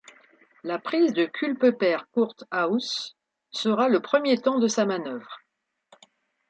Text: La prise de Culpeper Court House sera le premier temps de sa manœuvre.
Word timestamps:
La 0.63 0.79
prise 0.79 1.13
de 1.13 1.25
Culpeper 1.25 1.97
Court 2.11 2.33
House 2.49 3.15
sera 3.51 3.87
le 3.87 3.99
premier 3.99 4.39
temps 4.39 4.57
de 4.57 4.67
sa 4.67 4.83
manœuvre. 4.87 5.41